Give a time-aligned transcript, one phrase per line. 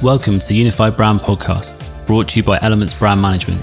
[0.00, 1.74] Welcome to the Unified Brand Podcast,
[2.06, 3.60] brought to you by Elements Brand Management,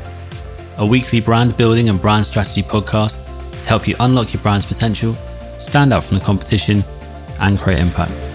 [0.78, 3.24] a weekly brand building and brand strategy podcast
[3.54, 5.16] to help you unlock your brand's potential,
[5.60, 6.84] stand out from the competition,
[7.40, 8.35] and create impact.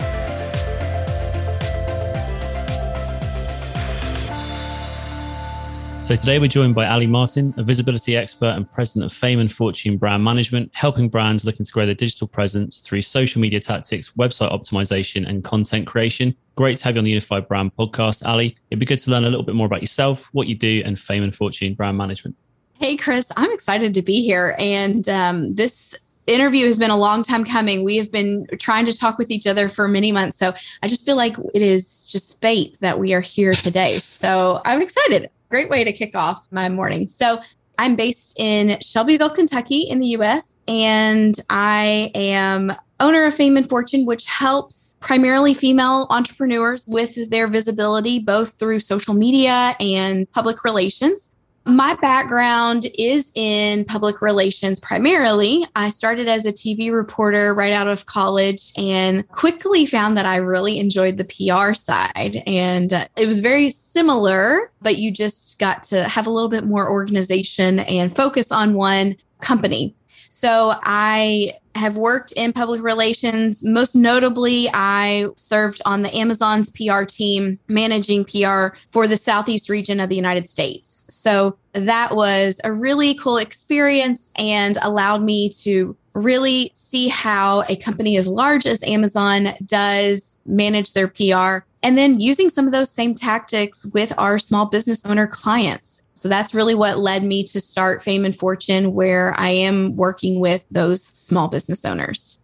[6.10, 9.52] So today we're joined by Allie Martin, a visibility expert and president of Fame and
[9.52, 14.10] Fortune Brand Management, helping brands looking to grow their digital presence through social media tactics,
[14.18, 16.34] website optimization, and content creation.
[16.56, 18.56] Great to have you on the Unified Brand podcast, Allie.
[18.72, 20.98] It'd be good to learn a little bit more about yourself, what you do, and
[20.98, 22.34] Fame and Fortune Brand Management.
[22.72, 24.56] Hey, Chris, I'm excited to be here.
[24.58, 25.96] And um, this
[26.26, 27.84] interview has been a long time coming.
[27.84, 30.38] We have been trying to talk with each other for many months.
[30.38, 33.94] So I just feel like it is just fate that we are here today.
[33.98, 37.06] So I'm excited great way to kick off my morning.
[37.08, 37.40] So,
[37.78, 43.66] I'm based in Shelbyville, Kentucky, in the US, and I am owner of Fame and
[43.66, 50.62] Fortune, which helps primarily female entrepreneurs with their visibility, both through social media and public
[50.62, 51.32] relations.
[51.70, 55.64] My background is in public relations primarily.
[55.76, 60.36] I started as a TV reporter right out of college and quickly found that I
[60.36, 62.42] really enjoyed the PR side.
[62.44, 66.64] And uh, it was very similar, but you just got to have a little bit
[66.64, 69.94] more organization and focus on one company.
[70.28, 73.64] So I have worked in public relations.
[73.64, 80.00] Most notably, I served on the Amazon's PR team, managing PR for the Southeast region
[80.00, 81.06] of the United States.
[81.08, 87.76] So that was a really cool experience and allowed me to really see how a
[87.76, 91.64] company as large as Amazon does manage their PR.
[91.82, 96.02] And then using some of those same tactics with our small business owner clients.
[96.20, 100.38] So that's really what led me to start Fame and Fortune, where I am working
[100.38, 102.42] with those small business owners.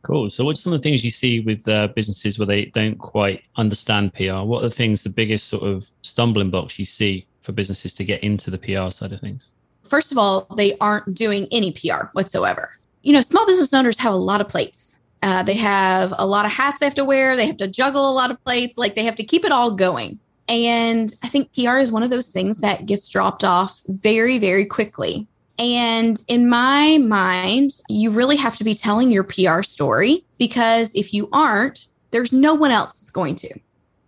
[0.00, 0.30] Cool.
[0.30, 3.42] So, what's some of the things you see with uh, businesses where they don't quite
[3.56, 4.40] understand PR?
[4.44, 8.04] What are the things, the biggest sort of stumbling blocks you see for businesses to
[8.04, 9.52] get into the PR side of things?
[9.82, 12.70] First of all, they aren't doing any PR whatsoever.
[13.02, 14.98] You know, small business owners have a lot of plates.
[15.22, 17.36] Uh, they have a lot of hats they have to wear.
[17.36, 18.78] They have to juggle a lot of plates.
[18.78, 20.18] Like they have to keep it all going.
[20.48, 24.64] And I think PR is one of those things that gets dropped off very, very
[24.64, 25.28] quickly.
[25.58, 31.12] And in my mind, you really have to be telling your PR story because if
[31.12, 33.58] you aren't, there's no one else is going to.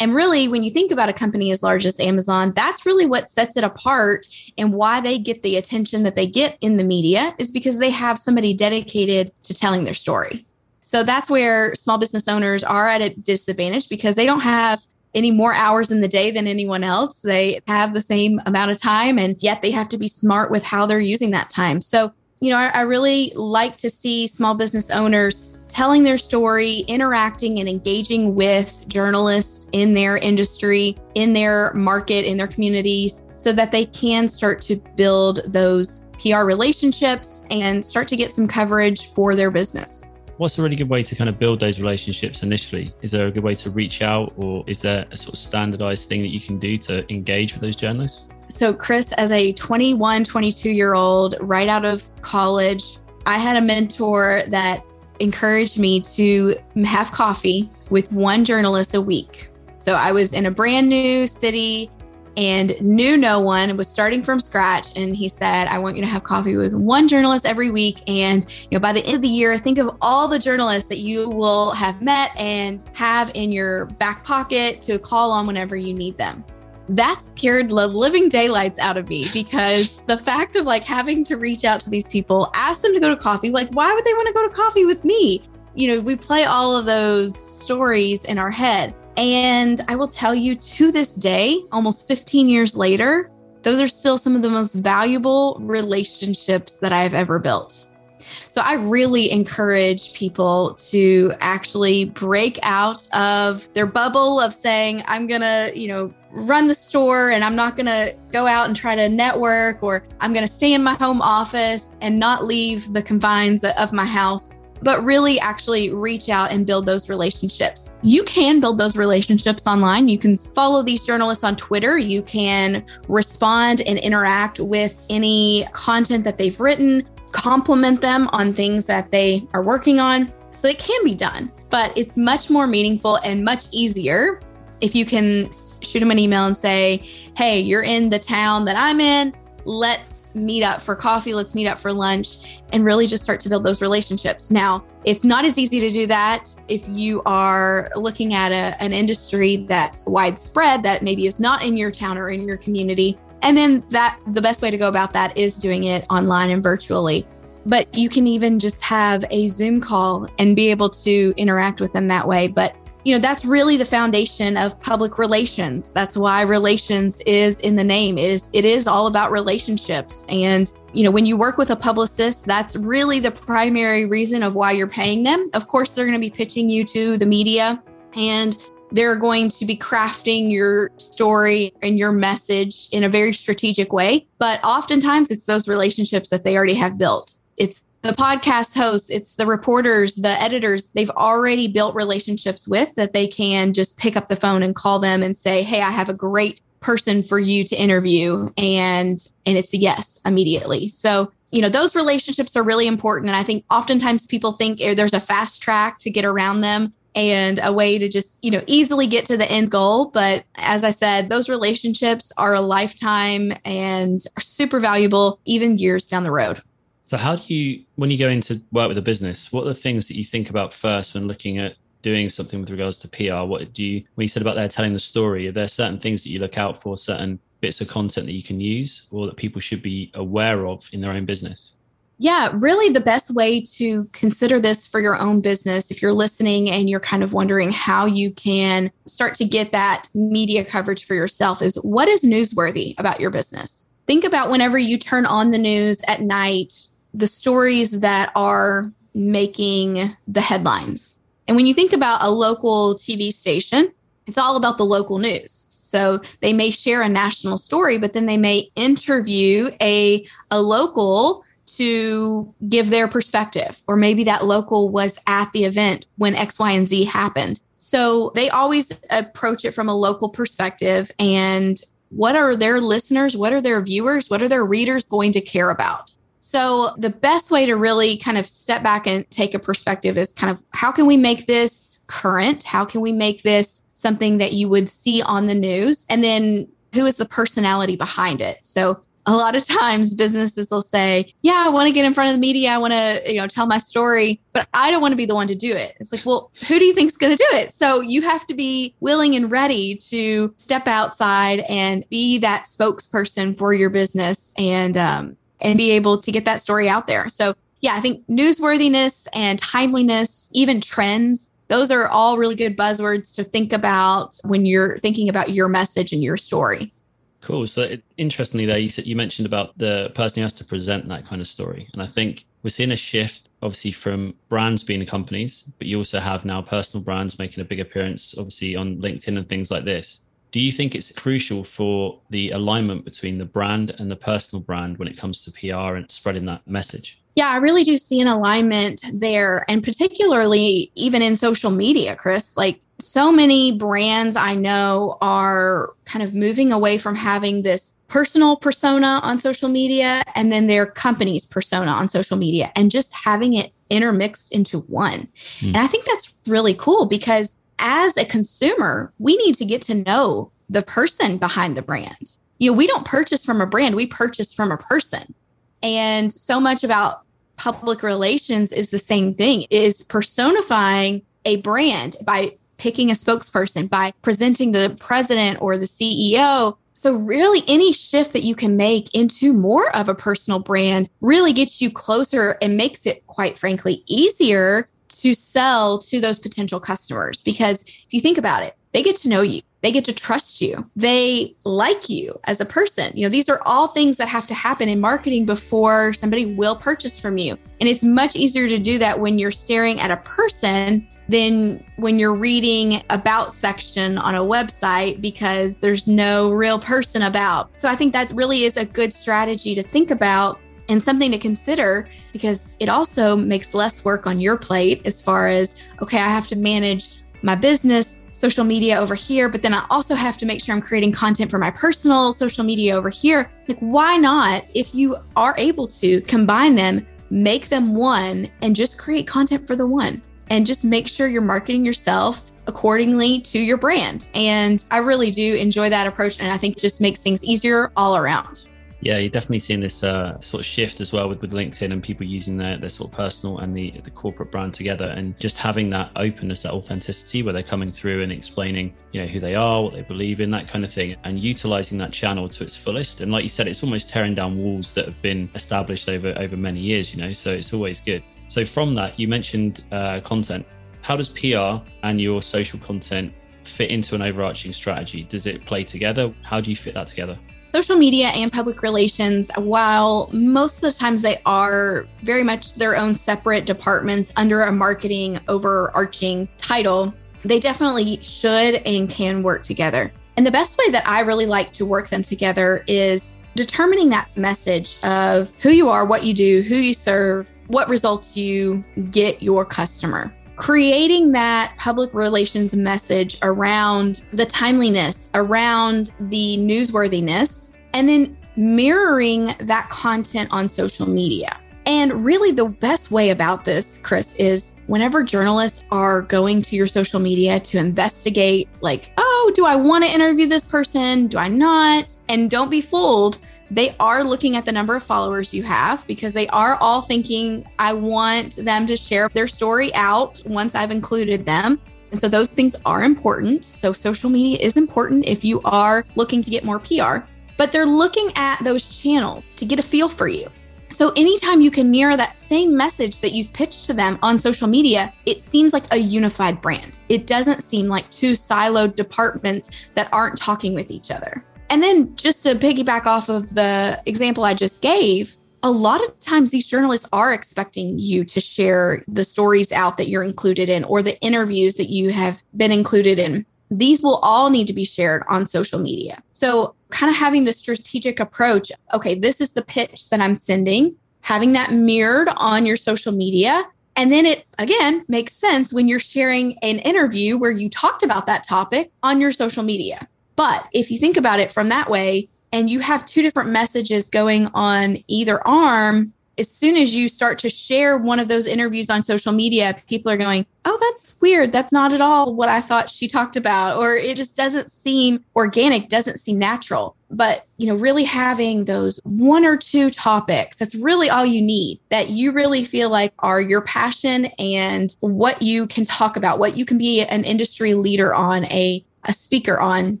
[0.00, 3.28] And really, when you think about a company as large as Amazon, that's really what
[3.28, 4.26] sets it apart
[4.58, 7.90] and why they get the attention that they get in the media is because they
[7.90, 10.44] have somebody dedicated to telling their story.
[10.82, 14.80] So that's where small business owners are at a disadvantage because they don't have
[15.14, 17.20] any more hours in the day than anyone else.
[17.20, 20.64] They have the same amount of time, and yet they have to be smart with
[20.64, 21.80] how they're using that time.
[21.80, 26.78] So, you know, I, I, really like to see small business owners telling their story,
[26.88, 33.52] interacting and engaging with journalists in their industry, in their market, in their communities, so
[33.52, 39.06] that they can start to build those PR relationships and start to get some coverage
[39.06, 40.02] for their business
[40.36, 42.92] what's a really good way to kind of build those relationships initially?
[43.02, 46.08] Is there a good way to reach out, or is there a sort of standardized
[46.08, 48.28] thing that you can do to engage with those journalists?
[48.48, 53.62] So, Chris, as a 21, 22 year old, right out of college, I had a
[53.62, 54.84] mentor that
[55.20, 56.54] encouraged me to
[56.84, 59.48] have coffee with one journalist a week.
[59.78, 61.90] So I was in a brand new city
[62.36, 64.96] and knew no one was starting from scratch.
[64.96, 68.02] And he said i want you to have coffee with one journalist every week.
[68.06, 70.98] And you know by the end of the year think of all the journalists that
[70.98, 75.94] you will have met and have in your back pocket to call on whenever you
[75.94, 76.44] need them.
[76.88, 81.36] That scared the living daylights out of me because the fact of like having to
[81.36, 84.12] reach out to these people ask them to go to coffee like why would they
[84.14, 85.42] want to go to coffee with me?
[85.74, 90.34] You know we play all of those stories in our head and I will tell
[90.34, 93.30] you to this day, almost 15 years later,
[93.62, 97.88] those are still some of the most valuable relationships that I've ever built.
[98.18, 105.26] So I really encourage people to actually break out of their bubble of saying, I'm
[105.26, 108.76] going to, you know, run the store and I'm not going to go out and
[108.76, 112.92] try to network or I'm going to stay in my home office and not leave
[112.92, 117.94] the confines of my house but really actually reach out and build those relationships.
[118.02, 120.08] You can build those relationships online.
[120.08, 121.98] You can follow these journalists on Twitter.
[121.98, 128.84] You can respond and interact with any content that they've written, compliment them on things
[128.86, 130.32] that they are working on.
[130.50, 134.40] So it can be done, but it's much more meaningful and much easier
[134.82, 135.48] if you can
[135.80, 136.98] shoot them an email and say,
[137.36, 139.34] Hey, you're in the town that I'm in.
[139.64, 143.48] Let's meet up for coffee, let's meet up for lunch, and really just start to
[143.48, 144.50] build those relationships.
[144.50, 148.92] Now, it's not as easy to do that if you are looking at a, an
[148.92, 153.18] industry that's widespread that maybe is not in your town or in your community.
[153.42, 156.62] And then that the best way to go about that is doing it online and
[156.62, 157.26] virtually.
[157.66, 161.92] But you can even just have a Zoom call and be able to interact with
[161.92, 162.48] them that way.
[162.48, 167.74] But you know that's really the foundation of public relations that's why relations is in
[167.74, 171.58] the name it is it is all about relationships and you know when you work
[171.58, 175.50] with a publicist that's really the primary reason of why you're paying them.
[175.54, 177.82] Of course they're going to be pitching you to the media
[178.14, 178.56] and
[178.90, 184.26] they're going to be crafting your story and your message in a very strategic way.
[184.38, 187.38] But oftentimes it's those relationships that they already have built.
[187.56, 193.12] It's the podcast hosts, it's the reporters, the editors, they've already built relationships with that
[193.12, 196.08] they can just pick up the phone and call them and say, Hey, I have
[196.08, 198.50] a great person for you to interview.
[198.56, 200.88] And and it's a yes immediately.
[200.88, 204.94] So you know those relationships are really important and i think oftentimes people think eh,
[204.94, 208.62] there's a fast track to get around them and a way to just you know
[208.66, 213.52] easily get to the end goal but as i said those relationships are a lifetime
[213.66, 216.62] and are super valuable even years down the road
[217.04, 219.74] so, how do you, when you go into work with a business, what are the
[219.74, 223.44] things that you think about first when looking at doing something with regards to PR?
[223.44, 226.22] What do you, when you said about there telling the story, are there certain things
[226.24, 229.36] that you look out for, certain bits of content that you can use or that
[229.36, 231.76] people should be aware of in their own business?
[232.18, 236.70] Yeah, really, the best way to consider this for your own business, if you're listening
[236.70, 241.14] and you're kind of wondering how you can start to get that media coverage for
[241.14, 243.88] yourself, is what is newsworthy about your business?
[244.06, 246.74] Think about whenever you turn on the news at night,
[247.12, 251.18] the stories that are making the headlines.
[251.48, 253.92] And when you think about a local TV station,
[254.26, 255.52] it's all about the local news.
[255.52, 261.44] So they may share a national story, but then they may interview a, a local
[261.76, 263.82] to give their perspective.
[263.86, 267.60] Or maybe that local was at the event when X, Y, and Z happened.
[267.76, 271.10] So they always approach it from a local perspective.
[271.18, 271.80] And
[272.10, 273.36] what are their listeners?
[273.36, 274.30] What are their viewers?
[274.30, 276.14] What are their readers going to care about?
[276.44, 280.32] So, the best way to really kind of step back and take a perspective is
[280.32, 282.64] kind of how can we make this current?
[282.64, 286.04] How can we make this something that you would see on the news?
[286.10, 288.58] And then who is the personality behind it?
[288.64, 292.30] So, a lot of times businesses will say, "Yeah, I want to get in front
[292.30, 292.70] of the media.
[292.70, 295.36] I want to, you know, tell my story, but I don't want to be the
[295.36, 297.72] one to do it." It's like, "Well, who do you think's going to do it?"
[297.72, 303.56] So you have to be willing and ready to step outside and be that spokesperson
[303.56, 307.28] for your business and um, and be able to get that story out there.
[307.28, 313.34] So, yeah, I think newsworthiness and timeliness, even trends, those are all really good buzzwords
[313.36, 316.92] to think about when you're thinking about your message and your story.
[317.40, 317.66] Cool.
[317.66, 321.08] So, it, interestingly, there you said you mentioned about the person who has to present
[321.08, 325.04] that kind of story, and I think we're seeing a shift, obviously, from brands being
[325.06, 329.36] companies, but you also have now personal brands making a big appearance, obviously, on LinkedIn
[329.36, 333.94] and things like this do you think it's crucial for the alignment between the brand
[333.98, 337.20] and the personal brand when it comes to PR and spreading that message?
[337.34, 339.64] Yeah, I really do see an alignment there.
[339.68, 346.22] And particularly even in social media, Chris, like so many brands I know are kind
[346.22, 351.46] of moving away from having this personal persona on social media and then their company's
[351.46, 355.26] persona on social media and just having it intermixed into one.
[355.60, 355.68] Mm.
[355.68, 359.94] And I think that's really cool because as a consumer, we need to get to
[359.94, 362.38] know the person behind the brand.
[362.58, 365.34] You know, we don't purchase from a brand, we purchase from a person.
[365.82, 367.22] And so much about
[367.56, 374.12] public relations is the same thing is personifying a brand by picking a spokesperson by
[374.22, 379.52] presenting the president or the CEO so, really, any shift that you can make into
[379.52, 384.88] more of a personal brand really gets you closer and makes it, quite frankly, easier
[385.20, 387.40] to sell to those potential customers.
[387.40, 390.60] Because if you think about it, they get to know you, they get to trust
[390.60, 393.16] you, they like you as a person.
[393.16, 396.76] You know, these are all things that have to happen in marketing before somebody will
[396.76, 397.56] purchase from you.
[397.80, 402.18] And it's much easier to do that when you're staring at a person than when
[402.18, 407.70] you're reading about section on a website because there's no real person about.
[407.80, 411.38] So I think that really is a good strategy to think about and something to
[411.38, 416.28] consider because it also makes less work on your plate as far as, okay, I
[416.28, 420.46] have to manage my business social media over here, but then I also have to
[420.46, 423.50] make sure I'm creating content for my personal social media over here.
[423.68, 428.98] Like, why not, if you are able to combine them, make them one and just
[428.98, 430.22] create content for the one?
[430.50, 434.28] And just make sure you're marketing yourself accordingly to your brand.
[434.34, 436.40] And I really do enjoy that approach.
[436.40, 438.68] And I think just makes things easier all around.
[439.02, 442.00] Yeah, you're definitely seeing this uh, sort of shift as well with, with LinkedIn and
[442.00, 445.58] people using their, their sort of personal and the, the corporate brand together and just
[445.58, 449.56] having that openness, that authenticity where they're coming through and explaining, you know, who they
[449.56, 452.76] are, what they believe in, that kind of thing, and utilizing that channel to its
[452.76, 453.22] fullest.
[453.22, 456.56] And like you said, it's almost tearing down walls that have been established over over
[456.56, 458.22] many years, you know, so it's always good.
[458.46, 460.64] So from that, you mentioned uh, content.
[461.00, 465.24] How does PR and your social content fit into an overarching strategy?
[465.24, 466.32] Does it play together?
[466.42, 467.38] How do you fit that together?
[467.72, 472.96] social media and public relations, while most of the times they are very much their
[472.96, 480.12] own separate departments under a marketing overarching title, they definitely should and can work together.
[480.36, 484.28] And the best way that I really like to work them together is determining that
[484.36, 489.42] message of who you are, what you do, who you serve, what results you get
[489.42, 498.38] your customer creating that public relations message around the timeliness, around the newsworthiness, and then
[498.54, 501.58] mirroring that content on social media.
[501.84, 506.86] And really, the best way about this, Chris, is whenever journalists are going to your
[506.86, 511.26] social media to investigate, like, oh, do I want to interview this person?
[511.26, 512.14] Do I not?
[512.28, 513.38] And don't be fooled
[513.72, 517.66] they are looking at the number of followers you have because they are all thinking,
[517.78, 521.80] I want them to share their story out once I've included them.
[522.10, 523.64] And so those things are important.
[523.64, 527.20] So social media is important if you are looking to get more PR,
[527.56, 530.48] but they're looking at those channels to get a feel for you.
[530.90, 534.68] So anytime you can mirror that same message that you've pitched to them on social
[534.68, 537.00] media, it seems like a unified brand.
[537.08, 541.42] It doesn't seem like two siloed departments that aren't talking with each other.
[541.72, 546.18] And then just to piggyback off of the example I just gave, a lot of
[546.18, 550.84] times these journalists are expecting you to share the stories out that you're included in
[550.84, 553.46] or the interviews that you have been included in.
[553.70, 556.22] These will all need to be shared on social media.
[556.34, 560.94] So, kind of having the strategic approach okay, this is the pitch that I'm sending,
[561.22, 563.64] having that mirrored on your social media.
[563.96, 568.26] And then it again makes sense when you're sharing an interview where you talked about
[568.26, 570.06] that topic on your social media.
[570.36, 574.08] But if you think about it from that way, and you have two different messages
[574.08, 578.88] going on either arm, as soon as you start to share one of those interviews
[578.88, 581.52] on social media, people are going, Oh, that's weird.
[581.52, 583.76] That's not at all what I thought she talked about.
[583.76, 586.96] Or it just doesn't seem organic, doesn't seem natural.
[587.10, 591.80] But, you know, really having those one or two topics, that's really all you need
[591.90, 596.56] that you really feel like are your passion and what you can talk about, what
[596.56, 600.00] you can be an industry leader on, a a speaker on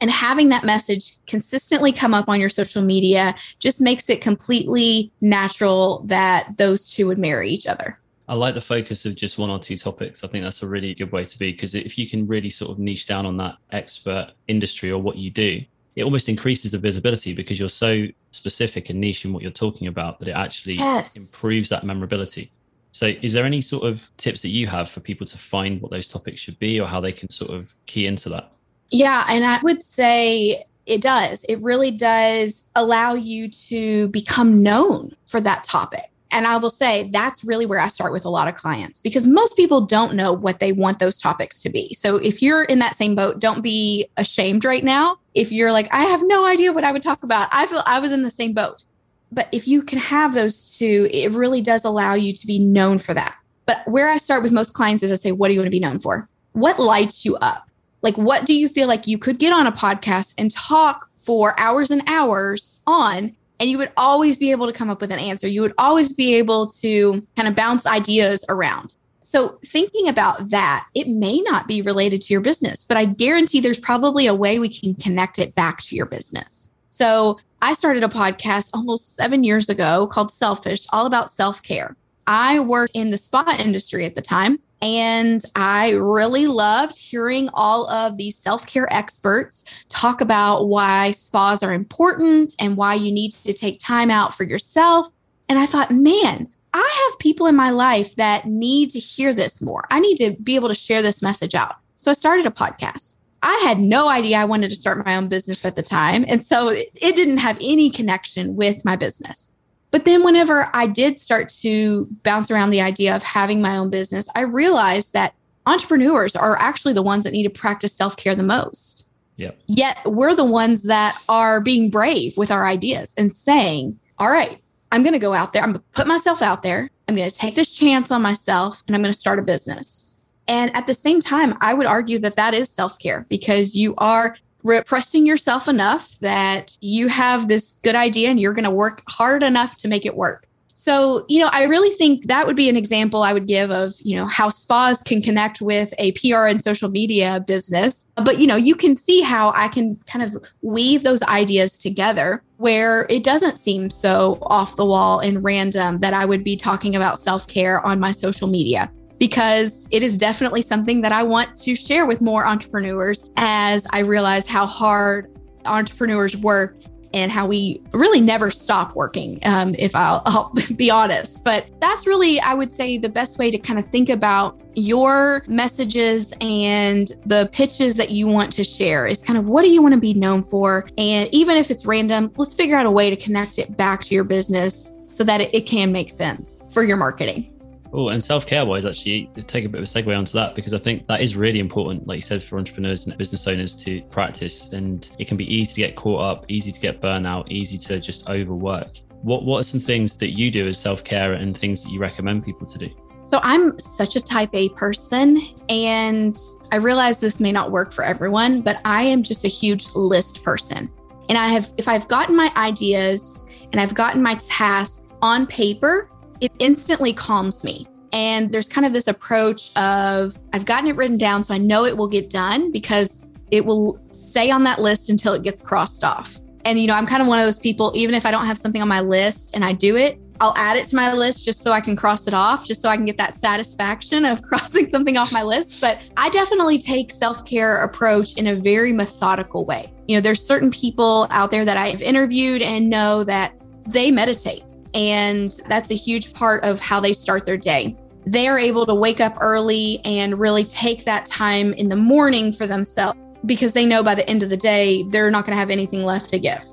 [0.00, 5.10] and having that message consistently come up on your social media just makes it completely
[5.20, 7.98] natural that those two would marry each other.
[8.28, 10.24] I like the focus of just one or two topics.
[10.24, 12.72] I think that's a really good way to be because if you can really sort
[12.72, 15.60] of niche down on that expert industry or what you do,
[15.94, 19.86] it almost increases the visibility because you're so specific and niche in what you're talking
[19.88, 21.16] about that it actually yes.
[21.16, 22.52] improves that memorability.
[22.92, 25.90] So, is there any sort of tips that you have for people to find what
[25.90, 28.52] those topics should be or how they can sort of key into that?
[28.90, 29.24] Yeah.
[29.28, 31.44] And I would say it does.
[31.48, 36.10] It really does allow you to become known for that topic.
[36.30, 39.26] And I will say that's really where I start with a lot of clients because
[39.26, 41.94] most people don't know what they want those topics to be.
[41.94, 45.18] So if you're in that same boat, don't be ashamed right now.
[45.34, 48.00] If you're like, I have no idea what I would talk about, I feel I
[48.00, 48.84] was in the same boat.
[49.32, 52.98] But if you can have those two, it really does allow you to be known
[52.98, 53.36] for that.
[53.66, 55.70] But where I start with most clients is I say, what do you want to
[55.70, 56.28] be known for?
[56.52, 57.65] What lights you up?
[58.02, 61.58] Like, what do you feel like you could get on a podcast and talk for
[61.58, 63.34] hours and hours on?
[63.58, 65.48] And you would always be able to come up with an answer.
[65.48, 68.96] You would always be able to kind of bounce ideas around.
[69.20, 73.58] So, thinking about that, it may not be related to your business, but I guarantee
[73.58, 76.70] there's probably a way we can connect it back to your business.
[76.90, 81.96] So, I started a podcast almost seven years ago called Selfish, all about self care.
[82.28, 84.60] I worked in the spa industry at the time.
[84.82, 91.62] And I really loved hearing all of these self care experts talk about why spas
[91.62, 95.08] are important and why you need to take time out for yourself.
[95.48, 99.62] And I thought, man, I have people in my life that need to hear this
[99.62, 99.86] more.
[99.90, 101.76] I need to be able to share this message out.
[101.96, 103.16] So I started a podcast.
[103.42, 106.24] I had no idea I wanted to start my own business at the time.
[106.28, 109.52] And so it, it didn't have any connection with my business.
[109.90, 113.90] But then, whenever I did start to bounce around the idea of having my own
[113.90, 115.34] business, I realized that
[115.66, 119.08] entrepreneurs are actually the ones that need to practice self care the most.
[119.36, 119.58] Yep.
[119.66, 124.60] Yet we're the ones that are being brave with our ideas and saying, all right,
[124.92, 125.62] I'm going to go out there.
[125.62, 126.90] I'm going to put myself out there.
[127.08, 130.22] I'm going to take this chance on myself and I'm going to start a business.
[130.48, 133.94] And at the same time, I would argue that that is self care because you
[133.98, 139.02] are repressing yourself enough that you have this good idea and you're going to work
[139.08, 140.46] hard enough to make it work.
[140.78, 143.94] So, you know, I really think that would be an example I would give of,
[144.00, 148.06] you know, how spas can connect with a PR and social media business.
[148.16, 152.42] But, you know, you can see how I can kind of weave those ideas together
[152.58, 156.94] where it doesn't seem so off the wall and random that I would be talking
[156.94, 161.56] about self care on my social media because it is definitely something that I want
[161.56, 165.30] to share with more entrepreneurs as I realize how hard
[165.64, 166.76] entrepreneurs work
[167.16, 171.44] and how we really never stop working, um, if I'll, I'll be honest.
[171.44, 175.42] But that's really, I would say, the best way to kind of think about your
[175.48, 179.82] messages and the pitches that you want to share is kind of what do you
[179.82, 180.86] want to be known for?
[180.98, 184.14] And even if it's random, let's figure out a way to connect it back to
[184.14, 187.55] your business so that it, it can make sense for your marketing.
[187.96, 190.74] Oh, and self care wise, actually, take a bit of a segue onto that because
[190.74, 194.02] I think that is really important, like you said, for entrepreneurs and business owners to
[194.10, 194.70] practice.
[194.74, 197.98] And it can be easy to get caught up, easy to get burnout, easy to
[197.98, 198.98] just overwork.
[199.22, 201.98] What What are some things that you do as self care and things that you
[201.98, 202.90] recommend people to do?
[203.24, 206.36] So I'm such a type A person, and
[206.72, 210.44] I realize this may not work for everyone, but I am just a huge list
[210.44, 210.90] person.
[211.30, 216.10] And I have, if I've gotten my ideas and I've gotten my tasks on paper,
[216.40, 217.86] it instantly calms me.
[218.12, 221.84] And there's kind of this approach of I've gotten it written down, so I know
[221.84, 226.04] it will get done because it will stay on that list until it gets crossed
[226.04, 226.38] off.
[226.64, 228.58] And, you know, I'm kind of one of those people, even if I don't have
[228.58, 231.62] something on my list and I do it, I'll add it to my list just
[231.62, 234.90] so I can cross it off, just so I can get that satisfaction of crossing
[234.90, 235.80] something off my list.
[235.80, 239.92] But I definitely take self care approach in a very methodical way.
[240.08, 243.54] You know, there's certain people out there that I've interviewed and know that
[243.86, 244.62] they meditate
[244.94, 247.96] and that's a huge part of how they start their day.
[248.26, 252.52] They are able to wake up early and really take that time in the morning
[252.52, 255.60] for themselves because they know by the end of the day, they're not going to
[255.60, 256.64] have anything left to give.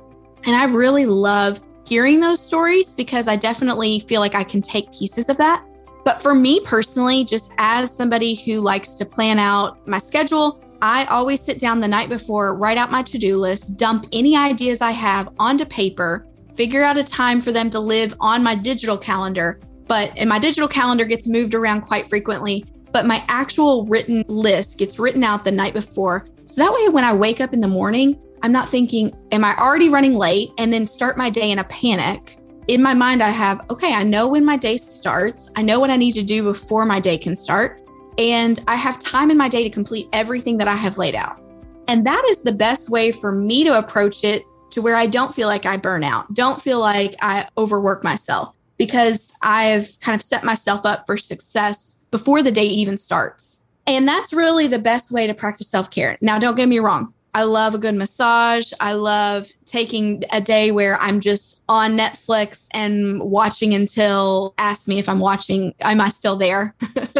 [0.45, 4.91] And I really love hearing those stories because I definitely feel like I can take
[4.91, 5.65] pieces of that.
[6.03, 11.05] But for me personally, just as somebody who likes to plan out my schedule, I
[11.05, 14.81] always sit down the night before, write out my to do list, dump any ideas
[14.81, 18.97] I have onto paper, figure out a time for them to live on my digital
[18.97, 19.59] calendar.
[19.87, 24.77] But and my digital calendar gets moved around quite frequently, but my actual written list
[24.77, 26.27] gets written out the night before.
[26.45, 29.55] So that way when I wake up in the morning, I'm not thinking, am I
[29.55, 32.37] already running late and then start my day in a panic?
[32.67, 35.51] In my mind, I have, okay, I know when my day starts.
[35.55, 37.81] I know what I need to do before my day can start.
[38.17, 41.41] And I have time in my day to complete everything that I have laid out.
[41.87, 45.33] And that is the best way for me to approach it to where I don't
[45.33, 50.21] feel like I burn out, don't feel like I overwork myself because I've kind of
[50.21, 53.63] set myself up for success before the day even starts.
[53.85, 56.17] And that's really the best way to practice self care.
[56.21, 57.13] Now, don't get me wrong.
[57.35, 58.71] I love a good massage.
[58.79, 64.99] I love taking a day where I'm just on Netflix and watching until ask me
[64.99, 66.75] if I'm watching, am I still there?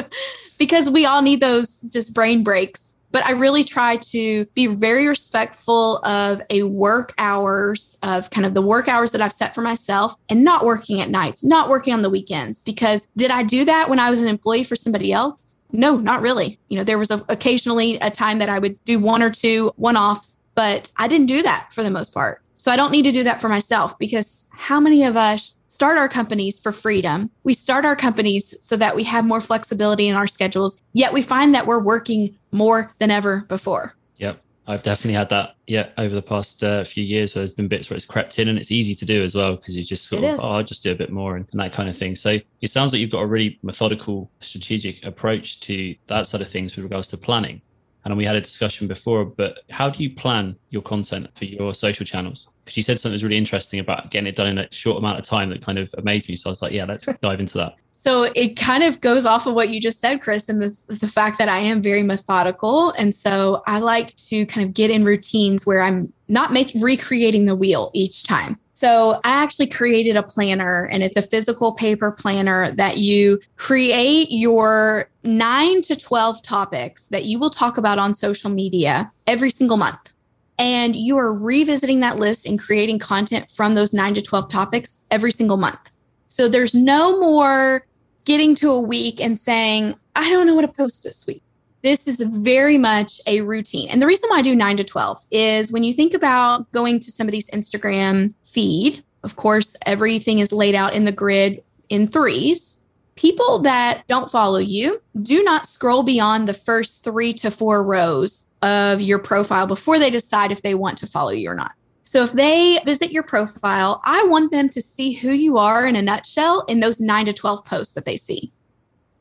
[0.60, 5.08] because we all need those just brain breaks but I really try to be very
[5.08, 9.62] respectful of a work hours of kind of the work hours that I've set for
[9.62, 12.60] myself and not working at nights, not working on the weekends.
[12.60, 15.56] Because did I do that when I was an employee for somebody else?
[15.72, 16.60] No, not really.
[16.68, 19.72] You know, there was a, occasionally a time that I would do one or two
[19.76, 22.42] one offs, but I didn't do that for the most part.
[22.58, 25.98] So I don't need to do that for myself because how many of us start
[25.98, 27.32] our companies for freedom?
[27.44, 31.24] We start our companies so that we have more flexibility in our schedules, yet we
[31.24, 33.96] find that we're working more than ever before.
[34.18, 34.40] Yep.
[34.68, 37.90] I've definitely had that, yeah, over the past uh, few years where there's been bits
[37.90, 40.24] where it's crept in and it's easy to do as well because you just sort
[40.24, 40.42] it of, is.
[40.44, 42.16] oh, I'll just do a bit more and, and, that kind of thing.
[42.16, 46.48] So it sounds like you've got a really methodical, strategic approach to that sort of
[46.48, 47.62] things with regards to planning
[48.06, 51.74] and we had a discussion before, but how do you plan your content for your
[51.74, 52.52] social channels?
[52.64, 55.20] Because you said something that's really interesting about getting it done in a short amount
[55.20, 56.36] of time that kind of amazed me.
[56.36, 57.76] So I was like, yeah, let's dive into that.
[57.96, 61.08] So it kind of goes off of what you just said, Chris, and the, the
[61.08, 62.92] fact that I am very methodical.
[62.92, 67.46] And so I like to kind of get in routines where I'm not making recreating
[67.46, 68.60] the wheel each time.
[68.84, 74.28] So I actually created a planner and it's a physical paper planner that you create
[74.30, 79.78] your nine to 12 topics that you will talk about on social media every single
[79.78, 80.14] month.
[80.60, 85.06] And you are revisiting that list and creating content from those nine to 12 topics
[85.12, 85.90] every single month.
[86.28, 87.86] So there's no more
[88.26, 91.43] getting to a week and saying, I don't know what to post this week.
[91.84, 93.90] This is very much a routine.
[93.90, 97.02] And the reason why I do nine to 12 is when you think about going
[97.02, 102.82] to somebody's Instagram feed, of course, everything is laid out in the grid in threes.
[103.16, 108.48] People that don't follow you do not scroll beyond the first three to four rows
[108.62, 111.74] of your profile before they decide if they want to follow you or not.
[112.06, 115.98] So if they visit your profile, I want them to see who you are in
[115.98, 118.53] a nutshell in those nine to 12 posts that they see.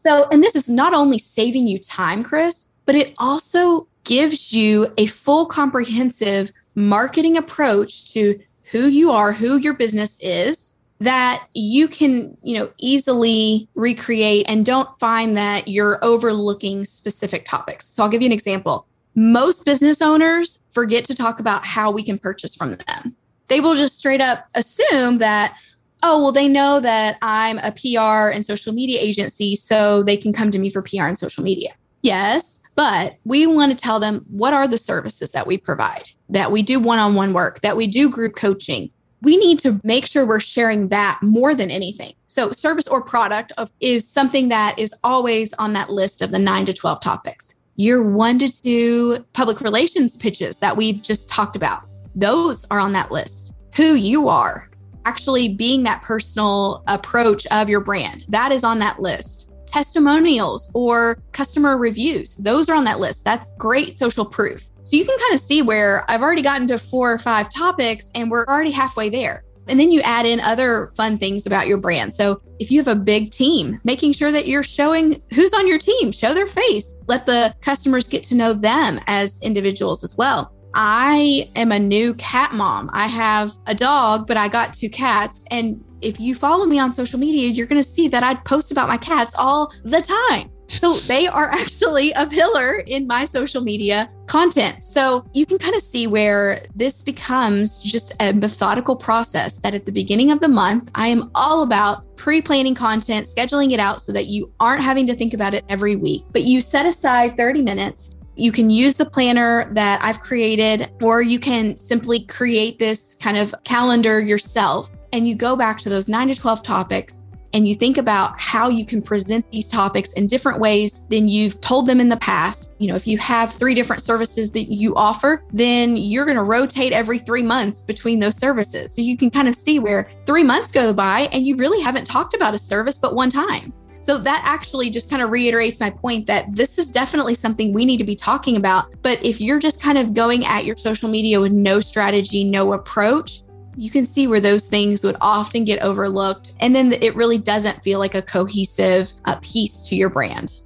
[0.02, 4.92] So, and this is not only saving you time, Chris, but it also gives you
[4.98, 11.86] a full comprehensive marketing approach to who you are, who your business is that you
[11.86, 17.86] can, you know, easily recreate and don't find that you're overlooking specific topics.
[17.86, 18.88] So I'll give you an example.
[19.14, 23.14] Most business owners forget to talk about how we can purchase from them.
[23.46, 25.56] They will just straight up assume that
[26.02, 30.32] oh, well, they know that I'm a PR and social media agency, so they can
[30.32, 31.70] come to me for PR and social media.
[32.02, 36.50] Yes, but we want to tell them what are the services that we provide, that
[36.50, 38.90] we do one on one work, that we do group coaching.
[39.20, 42.12] We need to make sure we're sharing that more than anything.
[42.26, 46.66] So, service or product is something that is always on that list of the nine
[46.66, 47.54] to 12 topics.
[47.76, 51.84] Your one to two public relations pitches that we've just talked about,
[52.16, 53.54] those are on that list.
[53.76, 54.68] Who you are,
[55.04, 58.24] actually being that personal approach of your brand.
[58.28, 59.50] That is on that list.
[59.66, 63.24] Testimonials or customer reviews, those are on that list.
[63.24, 64.70] That's great social proof.
[64.84, 68.10] So you can kind of see where I've already gotten to four or five topics
[68.14, 69.44] and we're already halfway there.
[69.68, 72.14] And then you add in other fun things about your brand.
[72.14, 75.78] So if you have a big team, making sure that you're showing who's on your
[75.78, 80.52] team, show their face, let the customers get to know them as individuals as well.
[80.74, 82.90] I am a new cat mom.
[82.92, 85.44] I have a dog, but I got two cats.
[85.50, 88.72] And if you follow me on social media, you're going to see that I post
[88.72, 90.50] about my cats all the time.
[90.68, 94.82] So they are actually a pillar in my social media content.
[94.82, 99.84] So you can kind of see where this becomes just a methodical process that at
[99.84, 104.00] the beginning of the month, I am all about pre planning content, scheduling it out
[104.00, 107.36] so that you aren't having to think about it every week, but you set aside
[107.36, 112.78] 30 minutes you can use the planner that I've created, or you can simply create
[112.78, 114.90] this kind of calendar yourself.
[115.12, 117.22] And you go back to those nine to 12 topics
[117.54, 121.60] and you think about how you can present these topics in different ways than you've
[121.60, 122.70] told them in the past.
[122.78, 126.44] You know, if you have three different services that you offer, then you're going to
[126.44, 128.94] rotate every three months between those services.
[128.94, 132.06] So you can kind of see where three months go by and you really haven't
[132.06, 133.72] talked about a service but one time.
[134.02, 137.84] So that actually just kind of reiterates my point that this is definitely something we
[137.84, 138.92] need to be talking about.
[139.00, 142.72] But if you're just kind of going at your social media with no strategy, no
[142.72, 143.44] approach,
[143.76, 146.52] you can see where those things would often get overlooked.
[146.60, 150.62] And then it really doesn't feel like a cohesive uh, piece to your brand.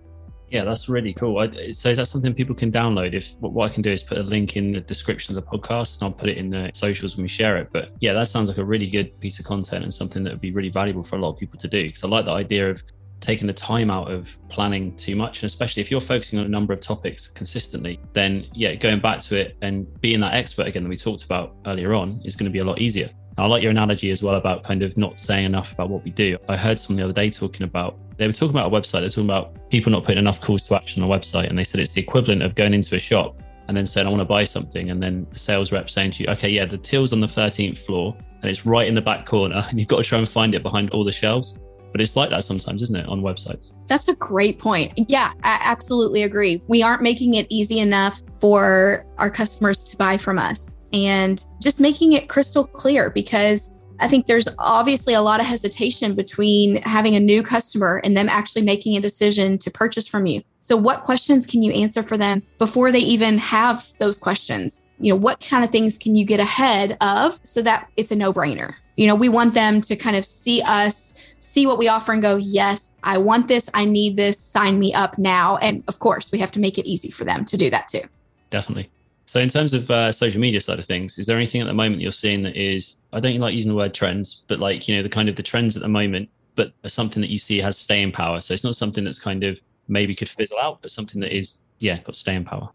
[0.48, 1.38] Yeah, that's really cool.
[1.38, 3.14] I, so is that something people can download?
[3.14, 6.00] If what I can do is put a link in the description of the podcast,
[6.00, 7.68] and I'll put it in the socials when we share it.
[7.72, 10.40] But yeah, that sounds like a really good piece of content and something that would
[10.40, 11.82] be really valuable for a lot of people to do.
[11.82, 12.82] Because I like the idea of
[13.20, 15.42] taking the time out of planning too much.
[15.42, 19.20] And especially if you're focusing on a number of topics consistently, then yeah, going back
[19.20, 22.44] to it and being that expert again that we talked about earlier on is going
[22.44, 23.10] to be a lot easier.
[23.38, 26.10] I like your analogy as well about kind of not saying enough about what we
[26.10, 26.38] do.
[26.48, 29.10] I heard someone the other day talking about they were talking about a website, they're
[29.10, 31.50] talking about people not putting enough calls to action on a website.
[31.50, 34.10] And they said it's the equivalent of going into a shop and then saying, I
[34.10, 34.90] want to buy something.
[34.90, 37.78] And then the sales rep saying to you, okay, yeah, the till's on the 13th
[37.78, 39.62] floor and it's right in the back corner.
[39.68, 41.58] And you've got to try and find it behind all the shelves.
[41.96, 43.72] But it's like that sometimes, isn't it, on websites?
[43.86, 44.92] That's a great point.
[45.08, 46.62] Yeah, I absolutely agree.
[46.68, 51.80] We aren't making it easy enough for our customers to buy from us and just
[51.80, 57.16] making it crystal clear because I think there's obviously a lot of hesitation between having
[57.16, 60.42] a new customer and them actually making a decision to purchase from you.
[60.60, 64.82] So, what questions can you answer for them before they even have those questions?
[65.00, 68.16] You know, what kind of things can you get ahead of so that it's a
[68.16, 68.74] no brainer?
[68.98, 72.22] You know, we want them to kind of see us see what we offer and
[72.22, 73.68] go, yes, I want this.
[73.74, 74.38] I need this.
[74.38, 75.56] Sign me up now.
[75.58, 78.02] And of course, we have to make it easy for them to do that too.
[78.50, 78.90] Definitely.
[79.28, 81.74] So, in terms of uh, social media side of things, is there anything at the
[81.74, 84.96] moment you're seeing that is, I don't like using the word trends, but like, you
[84.96, 87.76] know, the kind of the trends at the moment, but something that you see has
[87.76, 88.40] staying power.
[88.40, 91.60] So, it's not something that's kind of maybe could fizzle out, but something that is,
[91.80, 92.70] yeah, got staying power.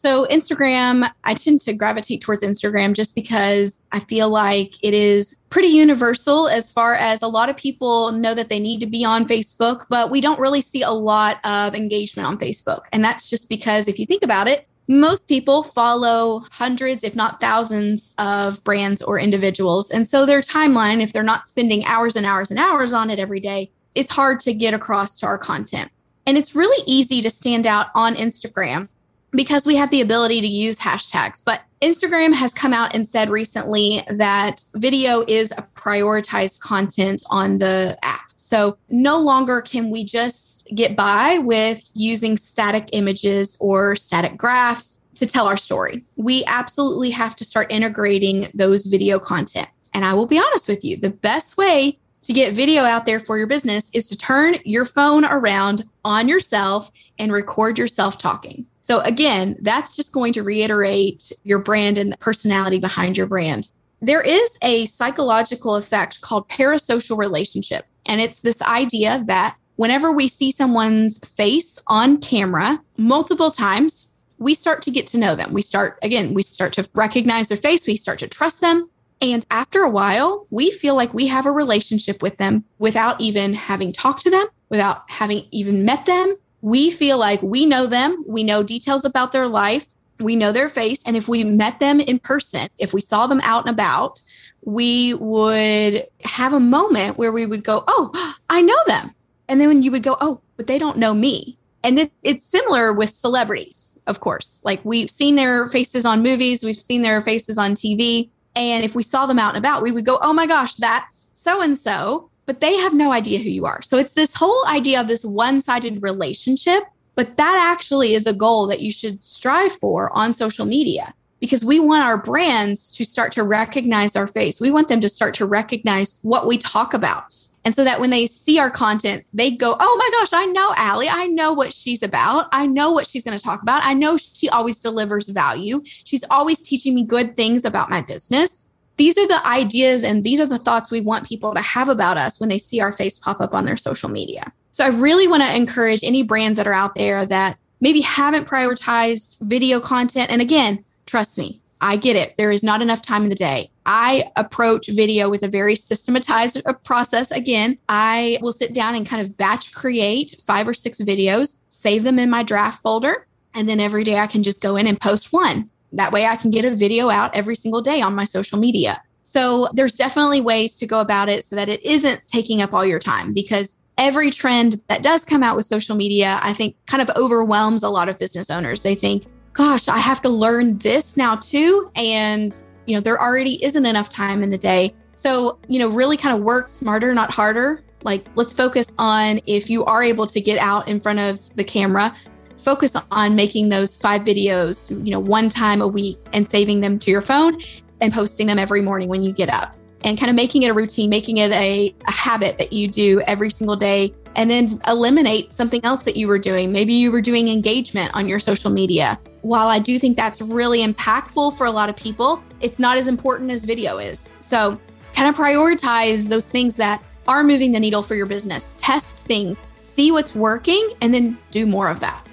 [0.00, 5.38] So, Instagram, I tend to gravitate towards Instagram just because I feel like it is
[5.50, 9.04] pretty universal as far as a lot of people know that they need to be
[9.04, 12.84] on Facebook, but we don't really see a lot of engagement on Facebook.
[12.94, 17.38] And that's just because if you think about it, most people follow hundreds, if not
[17.38, 19.90] thousands, of brands or individuals.
[19.90, 23.18] And so their timeline, if they're not spending hours and hours and hours on it
[23.18, 25.90] every day, it's hard to get across to our content.
[26.26, 28.88] And it's really easy to stand out on Instagram
[29.32, 31.42] because we have the ability to use hashtags.
[31.44, 37.58] But Instagram has come out and said recently that video is a prioritized content on
[37.58, 38.32] the app.
[38.36, 44.98] So no longer can we just get by with using static images or static graphs.
[45.16, 46.02] to tell our story.
[46.16, 49.68] We absolutely have to start integrating those video content.
[49.92, 53.20] And I will be honest with you, the best way to get video out there
[53.20, 58.66] for your business is to turn your phone around on yourself and record yourself talking.
[58.90, 63.70] So, again, that's just going to reiterate your brand and the personality behind your brand.
[64.02, 67.86] There is a psychological effect called parasocial relationship.
[68.06, 74.54] And it's this idea that whenever we see someone's face on camera multiple times, we
[74.54, 75.52] start to get to know them.
[75.52, 78.90] We start, again, we start to recognize their face, we start to trust them.
[79.22, 83.54] And after a while, we feel like we have a relationship with them without even
[83.54, 86.34] having talked to them, without having even met them.
[86.62, 89.86] We feel like we know them, we know details about their life,
[90.20, 91.02] we know their face.
[91.06, 94.20] And if we met them in person, if we saw them out and about,
[94.62, 99.14] we would have a moment where we would go, Oh, I know them.
[99.48, 101.56] And then when you would go, Oh, but they don't know me.
[101.82, 104.60] And it, it's similar with celebrities, of course.
[104.64, 108.28] Like we've seen their faces on movies, we've seen their faces on TV.
[108.54, 111.30] And if we saw them out and about, we would go, Oh my gosh, that's
[111.32, 112.29] so and so.
[112.50, 113.80] But they have no idea who you are.
[113.82, 116.82] So it's this whole idea of this one sided relationship
[117.20, 121.62] but that actually is a goal that you should strive for on social media because
[121.62, 124.58] we want our brands to start to recognize our face.
[124.58, 127.34] We want them to start to recognize what we talk about.
[127.66, 130.72] And so that when they see our content, they go, Oh my gosh, I know
[130.78, 131.10] Allie.
[131.10, 132.48] I know what she's about.
[132.52, 133.82] I know what she's going to talk about.
[133.84, 135.82] I know she always delivers value.
[135.84, 138.69] She's always teaching me good things about my business.
[139.00, 142.18] These are the ideas and these are the thoughts we want people to have about
[142.18, 144.52] us when they see our face pop up on their social media.
[144.72, 148.46] So I really want to encourage any brands that are out there that maybe haven't
[148.46, 150.30] prioritized video content.
[150.30, 152.36] And again, trust me, I get it.
[152.36, 153.70] There is not enough time in the day.
[153.86, 157.30] I approach video with a very systematized process.
[157.30, 162.02] Again, I will sit down and kind of batch create five or six videos, save
[162.02, 165.00] them in my draft folder, and then every day I can just go in and
[165.00, 165.70] post one.
[165.92, 169.02] That way I can get a video out every single day on my social media.
[169.22, 172.84] So there's definitely ways to go about it so that it isn't taking up all
[172.84, 177.02] your time because every trend that does come out with social media, I think kind
[177.02, 178.80] of overwhelms a lot of business owners.
[178.80, 181.90] They think, gosh, I have to learn this now too.
[181.94, 184.94] And, you know, there already isn't enough time in the day.
[185.14, 187.84] So, you know, really kind of work smarter, not harder.
[188.02, 191.64] Like, let's focus on if you are able to get out in front of the
[191.64, 192.14] camera,
[192.60, 196.98] focus on making those five videos, you know, one time a week and saving them
[197.00, 197.58] to your phone
[198.00, 200.74] and posting them every morning when you get up and kind of making it a
[200.74, 205.52] routine, making it a, a habit that you do every single day and then eliminate
[205.52, 206.72] something else that you were doing.
[206.72, 209.18] Maybe you were doing engagement on your social media.
[209.42, 213.08] While I do think that's really impactful for a lot of people, it's not as
[213.08, 214.34] important as video is.
[214.40, 214.80] So,
[215.14, 218.74] kind of prioritize those things that are moving the needle for your business.
[218.78, 222.24] Test things, see what's working, and then do more of that.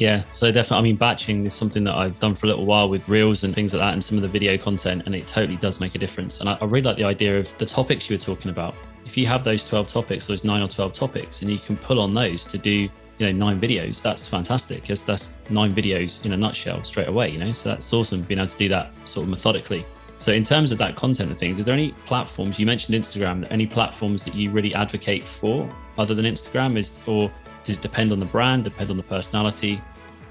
[0.00, 0.78] Yeah, so definitely.
[0.78, 3.54] I mean, batching is something that I've done for a little while with reels and
[3.54, 5.98] things like that, and some of the video content, and it totally does make a
[5.98, 6.40] difference.
[6.40, 8.74] And I, I really like the idea of the topics you were talking about.
[9.04, 12.00] If you have those 12 topics, those nine or 12 topics, and you can pull
[12.00, 16.32] on those to do, you know, nine videos, that's fantastic because that's nine videos in
[16.32, 17.52] a nutshell straight away, you know?
[17.52, 19.84] So that's awesome being able to do that sort of methodically.
[20.16, 23.46] So, in terms of that content and things, is there any platforms you mentioned Instagram?
[23.50, 26.78] Any platforms that you really advocate for other than Instagram?
[26.78, 27.30] Is or
[27.70, 29.80] does it depend on the brand, depend on the personality?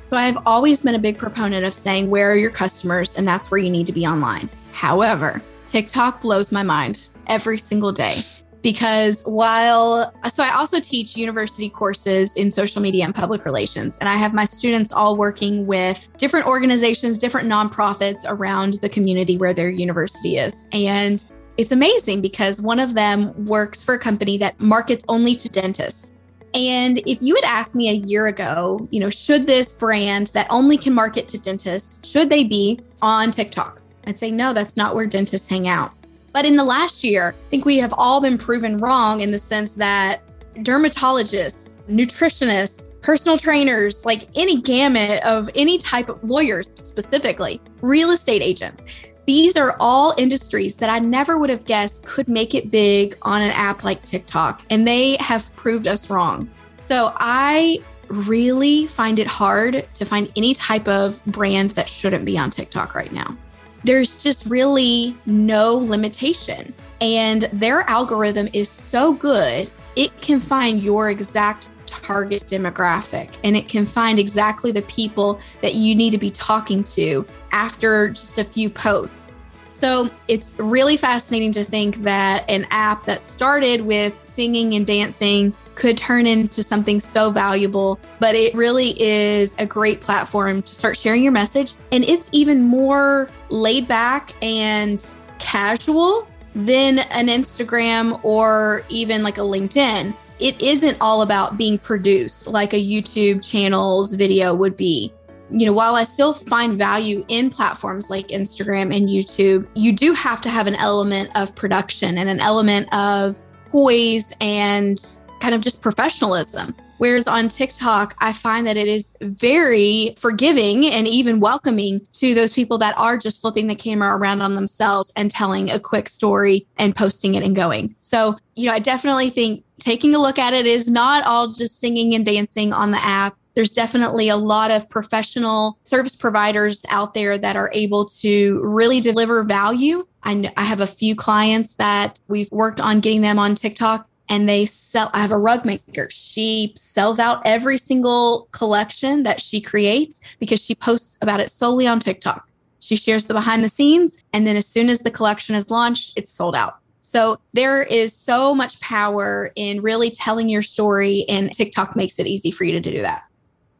[0.03, 3.15] So I've always been a big proponent of saying, where are your customers?
[3.17, 4.49] And that's where you need to be online.
[4.73, 8.15] However, TikTok blows my mind every single day
[8.61, 14.09] because while so I also teach university courses in social media and public relations and
[14.09, 19.53] I have my students all working with different organizations, different nonprofits around the community where
[19.53, 20.67] their university is.
[20.73, 21.23] And
[21.57, 26.11] it's amazing because one of them works for a company that markets only to dentists.
[26.53, 30.47] And if you had asked me a year ago, you know, should this brand that
[30.49, 33.79] only can market to dentists, should they be on TikTok?
[34.07, 35.91] I'd say, no, that's not where dentists hang out.
[36.33, 39.39] But in the last year, I think we have all been proven wrong in the
[39.39, 40.21] sense that
[40.57, 48.41] dermatologists, nutritionists, personal trainers, like any gamut of any type of lawyers specifically, real estate
[48.41, 48.83] agents,
[49.29, 53.43] these are all industries that I never would have guessed could make it big on
[53.43, 56.49] an app like TikTok, and they have proved us wrong.
[56.79, 62.39] So I really find it hard to find any type of brand that shouldn't be
[62.39, 63.37] on TikTok right now.
[63.83, 66.73] There's just really no limitation.
[66.99, 73.67] And their algorithm is so good, it can find your exact target demographic and it
[73.67, 78.43] can find exactly the people that you need to be talking to after just a
[78.43, 79.35] few posts.
[79.69, 85.53] So it's really fascinating to think that an app that started with singing and dancing
[85.75, 87.99] could turn into something so valuable.
[88.19, 91.75] But it really is a great platform to start sharing your message.
[91.91, 95.05] And it's even more laid back and
[95.37, 100.15] casual than an Instagram or even like a LinkedIn.
[100.39, 105.13] It isn't all about being produced like a YouTube channel's video would be
[105.51, 110.13] you know, while I still find value in platforms like Instagram and YouTube, you do
[110.13, 114.99] have to have an element of production and an element of poise and
[115.39, 116.75] kind of just professionalism.
[116.99, 122.51] Whereas on TikTok, I find that it is very forgiving and even welcoming to those
[122.51, 126.67] people that are just flipping the camera around on themselves and telling a quick story
[126.77, 127.95] and posting it and going.
[128.01, 131.79] So, you know, I definitely think taking a look at it is not all just
[131.79, 137.13] singing and dancing on the app there's definitely a lot of professional service providers out
[137.13, 140.05] there that are able to really deliver value.
[140.23, 144.47] I, I have a few clients that we've worked on getting them on TikTok and
[144.47, 145.09] they sell.
[145.13, 146.07] I have a rug maker.
[146.11, 151.87] She sells out every single collection that she creates because she posts about it solely
[151.87, 152.47] on TikTok.
[152.79, 154.21] She shares the behind the scenes.
[154.31, 156.75] And then as soon as the collection is launched, it's sold out.
[157.01, 162.27] So there is so much power in really telling your story, and TikTok makes it
[162.27, 163.23] easy for you to do that.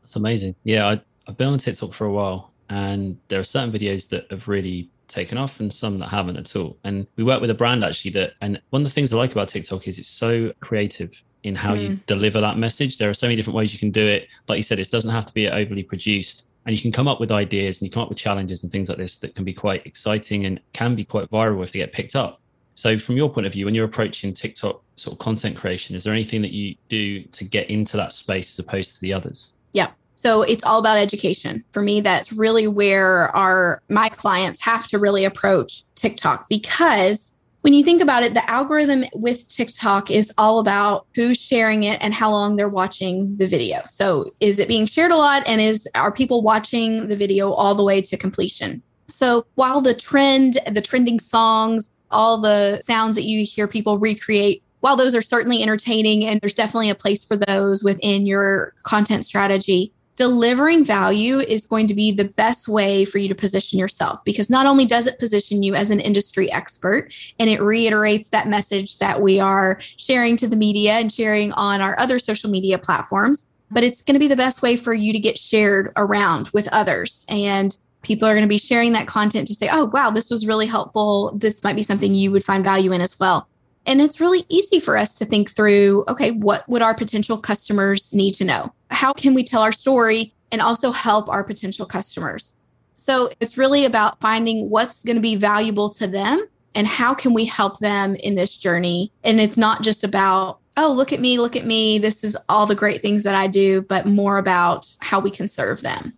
[0.10, 0.56] That's amazing.
[0.64, 4.26] Yeah, I, I've been on TikTok for a while, and there are certain videos that
[4.32, 6.78] have really taken off and some that haven't at all.
[6.84, 9.34] And we work with a brand actually that, and one of the things I like
[9.34, 11.82] about TikTok is it's so creative in how mm.
[11.82, 12.98] you deliver that message.
[12.98, 14.28] There are so many different ways you can do it.
[14.48, 16.48] Like you said, it doesn't have to be overly produced.
[16.66, 18.90] And you can come up with ideas and you come up with challenges and things
[18.90, 21.94] like this that can be quite exciting and can be quite viral if they get
[21.94, 22.42] picked up.
[22.74, 26.04] So, from your point of view, when you're approaching TikTok sort of content creation, is
[26.04, 29.54] there anything that you do to get into that space as opposed to the others?
[29.74, 29.92] Yeah.
[30.20, 31.64] So it's all about education.
[31.72, 37.74] For me, that's really where our my clients have to really approach TikTok because when
[37.74, 42.14] you think about it, the algorithm with TikTok is all about who's sharing it and
[42.14, 43.80] how long they're watching the video.
[43.88, 47.74] So is it being shared a lot and is are people watching the video all
[47.74, 48.82] the way to completion?
[49.08, 54.64] So while the trend, the trending songs, all the sounds that you hear people recreate
[54.82, 59.26] while those are certainly entertaining and there's definitely a place for those within your content
[59.26, 64.20] strategy, delivering value is going to be the best way for you to position yourself
[64.26, 67.08] because not only does it position you as an industry expert
[67.40, 71.80] and it reiterates that message that we are sharing to the media and sharing on
[71.80, 75.14] our other social media platforms, but it's going to be the best way for you
[75.14, 77.26] to get shared around with others.
[77.30, 80.46] And people are going to be sharing that content to say, oh, wow, this was
[80.46, 81.32] really helpful.
[81.34, 83.48] This might be something you would find value in as well.
[83.90, 88.14] And it's really easy for us to think through okay, what would our potential customers
[88.14, 88.72] need to know?
[88.92, 92.56] How can we tell our story and also help our potential customers?
[92.94, 97.34] So it's really about finding what's going to be valuable to them and how can
[97.34, 99.12] we help them in this journey.
[99.24, 101.98] And it's not just about, oh, look at me, look at me.
[101.98, 105.48] This is all the great things that I do, but more about how we can
[105.48, 106.14] serve them.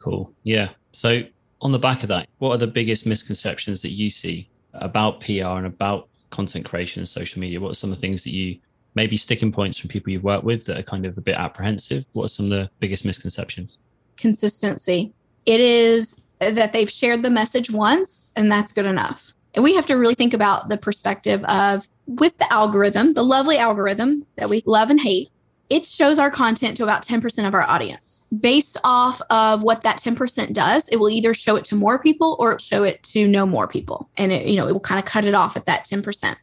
[0.00, 0.32] Cool.
[0.42, 0.70] Yeah.
[0.90, 1.22] So,
[1.60, 5.58] on the back of that, what are the biggest misconceptions that you see about PR
[5.58, 7.60] and about content creation and social media?
[7.60, 8.58] What are some of the things that you
[8.94, 12.04] maybe sticking points from people you've worked with that are kind of a bit apprehensive?
[12.12, 13.78] What are some of the biggest misconceptions?
[14.16, 15.12] Consistency.
[15.46, 19.32] It is that they've shared the message once and that's good enough.
[19.54, 23.58] And we have to really think about the perspective of with the algorithm, the lovely
[23.58, 25.30] algorithm that we love and hate,
[25.72, 28.26] it shows our content to about 10% of our audience.
[28.40, 32.36] Based off of what that 10% does, it will either show it to more people
[32.38, 34.10] or show it to no more people.
[34.18, 36.36] And it, you know, it will kind of cut it off at that 10%.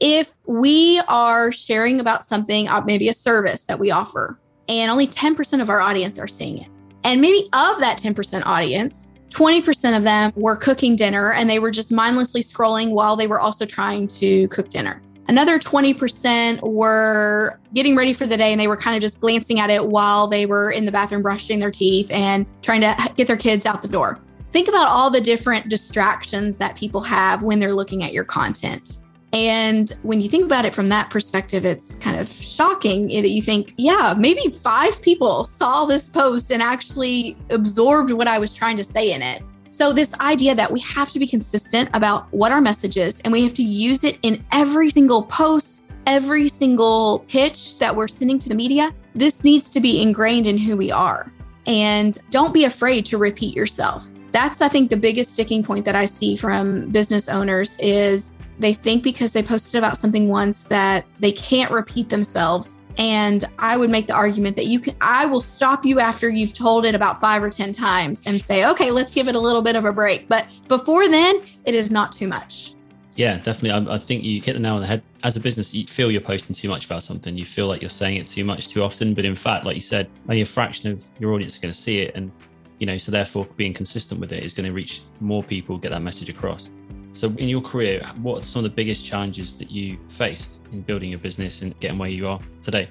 [0.00, 5.06] If we are sharing about something, uh, maybe a service that we offer, and only
[5.06, 6.68] 10% of our audience are seeing it,
[7.04, 11.70] and maybe of that 10% audience, 20% of them were cooking dinner and they were
[11.70, 15.00] just mindlessly scrolling while they were also trying to cook dinner.
[15.28, 19.58] Another 20% were getting ready for the day and they were kind of just glancing
[19.58, 23.26] at it while they were in the bathroom brushing their teeth and trying to get
[23.26, 24.20] their kids out the door.
[24.52, 29.00] Think about all the different distractions that people have when they're looking at your content.
[29.32, 33.42] And when you think about it from that perspective, it's kind of shocking that you
[33.42, 38.76] think, yeah, maybe five people saw this post and actually absorbed what I was trying
[38.76, 39.42] to say in it.
[39.74, 43.32] So, this idea that we have to be consistent about what our message is and
[43.32, 48.38] we have to use it in every single post, every single pitch that we're sending
[48.38, 51.32] to the media, this needs to be ingrained in who we are.
[51.66, 54.12] And don't be afraid to repeat yourself.
[54.30, 58.74] That's, I think, the biggest sticking point that I see from business owners is they
[58.74, 63.90] think because they posted about something once that they can't repeat themselves and I would
[63.90, 67.20] make the argument that you can, I will stop you after you've told it about
[67.20, 69.92] five or 10 times and say, okay, let's give it a little bit of a
[69.92, 70.28] break.
[70.28, 72.74] But before then, it is not too much.
[73.16, 73.70] Yeah, definitely.
[73.70, 75.02] I, I think you hit the nail on the head.
[75.22, 77.36] as a business, you feel you're posting too much about something.
[77.36, 79.14] You feel like you're saying it too much too often.
[79.14, 81.78] But in fact, like you said, only a fraction of your audience are going to
[81.78, 82.14] see it.
[82.14, 82.32] And,
[82.78, 85.90] you know, so therefore being consistent with it is going to reach more people, get
[85.90, 86.70] that message across.
[87.14, 90.82] So in your career, what are some of the biggest challenges that you faced in
[90.82, 92.88] building your business and getting where you are today?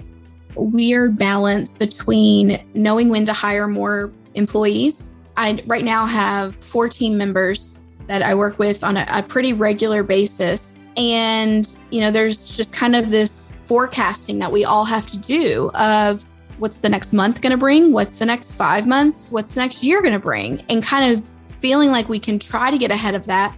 [0.54, 5.10] Weird balance between knowing when to hire more employees.
[5.36, 9.52] I right now have four team members that I work with on a, a pretty
[9.52, 15.06] regular basis and, you know, there's just kind of this forecasting that we all have
[15.08, 16.24] to do of
[16.58, 17.92] what's the next month going to bring?
[17.92, 19.30] What's the next five months?
[19.30, 20.62] What's the next year going to bring?
[20.70, 23.54] And kind of feeling like we can try to get ahead of that.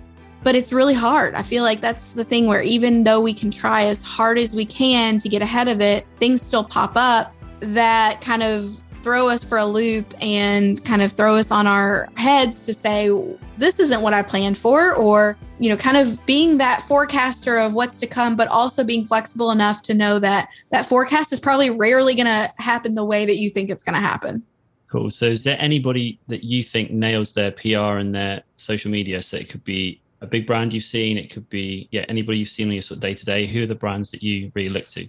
[0.46, 1.34] But it's really hard.
[1.34, 4.54] I feel like that's the thing where even though we can try as hard as
[4.54, 9.26] we can to get ahead of it, things still pop up that kind of throw
[9.26, 13.10] us for a loop and kind of throw us on our heads to say,
[13.58, 17.74] this isn't what I planned for, or you know, kind of being that forecaster of
[17.74, 21.70] what's to come, but also being flexible enough to know that that forecast is probably
[21.70, 24.44] rarely going to happen the way that you think it's going to happen.
[24.88, 25.10] Cool.
[25.10, 29.20] So, is there anybody that you think nails their PR and their social media?
[29.22, 32.48] So, it could be a big brand you've seen, it could be, yeah, anybody you've
[32.48, 33.46] seen on your sort of day to day.
[33.46, 35.08] Who are the brands that you really look to?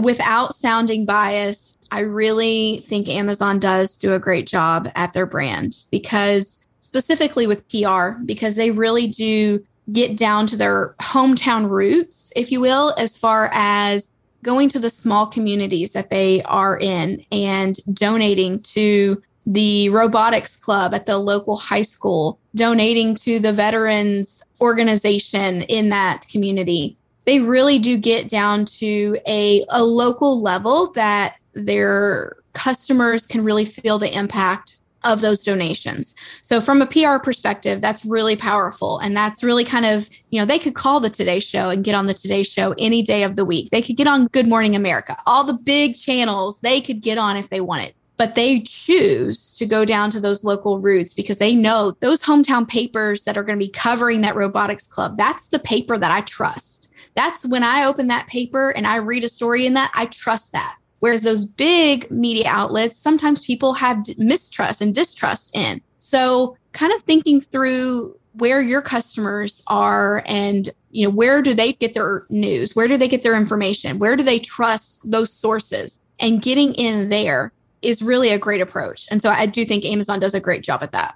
[0.00, 5.80] Without sounding biased, I really think Amazon does do a great job at their brand
[5.90, 12.50] because specifically with PR because they really do get down to their hometown roots, if
[12.50, 14.10] you will, as far as
[14.42, 20.94] going to the small communities that they are in and donating to the robotics club
[20.94, 26.96] at the local high school, donating to the veterans organization in that community.
[27.26, 33.64] They really do get down to a, a local level that their customers can really
[33.64, 36.14] feel the impact of those donations.
[36.42, 38.98] So from a PR perspective, that's really powerful.
[39.00, 41.94] And that's really kind of, you know, they could call the Today Show and get
[41.94, 43.70] on the Today Show any day of the week.
[43.70, 45.16] They could get on Good Morning America.
[45.26, 47.94] All the big channels they could get on if they wanted.
[48.16, 52.68] But they choose to go down to those local roots because they know those hometown
[52.68, 55.18] papers that are going to be covering that robotics club.
[55.18, 56.92] That's the paper that I trust.
[57.16, 60.52] That's when I open that paper and I read a story in that, I trust
[60.52, 60.76] that.
[61.00, 65.80] Whereas those big media outlets, sometimes people have mistrust and distrust in.
[65.98, 71.72] So, kind of thinking through where your customers are and you know where do they
[71.74, 76.00] get their news where do they get their information where do they trust those sources
[76.18, 77.52] and getting in there
[77.84, 80.82] is really a great approach and so i do think amazon does a great job
[80.82, 81.14] at that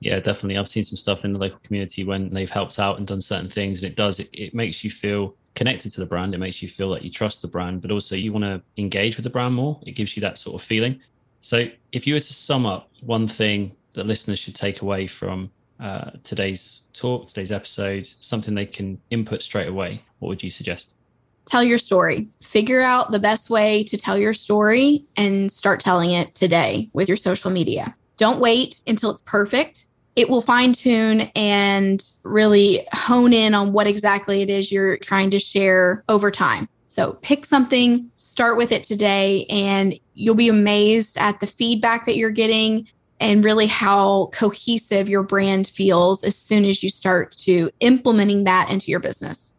[0.00, 3.06] yeah definitely i've seen some stuff in the local community when they've helped out and
[3.06, 6.34] done certain things and it does it, it makes you feel connected to the brand.
[6.34, 9.16] It makes you feel like you trust the brand, but also you want to engage
[9.16, 9.78] with the brand more.
[9.86, 11.00] It gives you that sort of feeling.
[11.40, 15.50] So, if you were to sum up one thing that listeners should take away from
[15.78, 20.96] uh, today's talk, today's episode, something they can input straight away, what would you suggest?
[21.44, 22.28] Tell your story.
[22.42, 27.08] Figure out the best way to tell your story and start telling it today with
[27.08, 27.94] your social media.
[28.16, 33.86] Don't wait until it's perfect it will fine tune and really hone in on what
[33.86, 36.68] exactly it is you're trying to share over time.
[36.88, 42.16] So pick something, start with it today, and you'll be amazed at the feedback that
[42.16, 42.86] you're getting
[43.18, 48.70] and really how cohesive your brand feels as soon as you start to implementing that
[48.70, 49.53] into your business.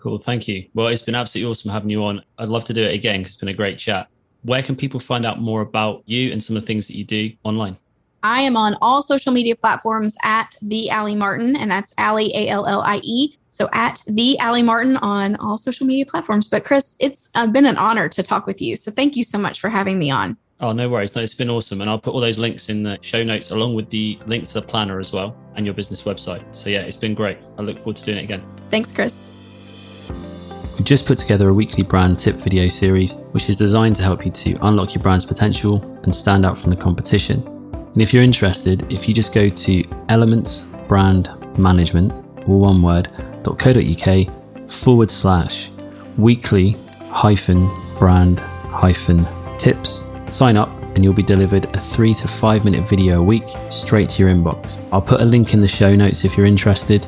[0.00, 0.18] Cool.
[0.18, 0.66] Thank you.
[0.74, 2.22] Well, it's been absolutely awesome having you on.
[2.38, 4.08] I'd love to do it again because it's been a great chat.
[4.42, 7.04] Where can people find out more about you and some of the things that you
[7.04, 7.76] do online?
[8.22, 12.48] I am on all social media platforms at the Allie Martin, and that's Allie A
[12.48, 13.36] L L I E.
[13.50, 16.46] So at the Allie Martin on all social media platforms.
[16.46, 18.76] But Chris, it's uh, been an honor to talk with you.
[18.76, 20.36] So thank you so much for having me on.
[20.60, 21.14] Oh, no worries.
[21.14, 21.80] No, it's been awesome.
[21.80, 24.54] And I'll put all those links in the show notes along with the link to
[24.54, 26.42] the planner as well and your business website.
[26.54, 27.38] So yeah, it's been great.
[27.58, 28.44] I look forward to doing it again.
[28.70, 29.28] Thanks, Chris.
[30.78, 34.24] We've just put together a weekly brand tip video series, which is designed to help
[34.24, 37.42] you to unlock your brand's potential and stand out from the competition.
[37.72, 42.12] And if you're interested, if you just go to elements brand management,
[42.46, 43.08] or one word,
[43.42, 45.70] .co.uk forward slash
[46.16, 46.76] weekly
[47.10, 47.68] hyphen
[47.98, 49.26] brand hyphen
[49.58, 53.48] tips, sign up and you'll be delivered a three to five minute video a week
[53.68, 54.78] straight to your inbox.
[54.92, 57.04] I'll put a link in the show notes if you're interested.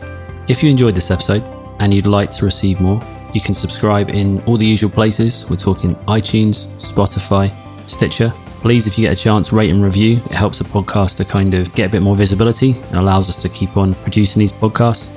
[0.49, 1.45] If you enjoyed this episode
[1.79, 3.01] and you'd like to receive more,
[3.35, 5.49] you can subscribe in all the usual places.
[5.49, 7.51] We're talking iTunes, Spotify,
[7.89, 10.19] Stitcher, Please, if you get a chance, rate and review.
[10.27, 13.41] It helps the podcast to kind of get a bit more visibility and allows us
[13.41, 15.09] to keep on producing these podcasts.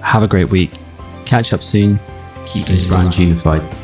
[0.00, 0.70] Have a great week.
[1.24, 1.98] Catch up soon.
[2.46, 3.83] Keep those brands unified.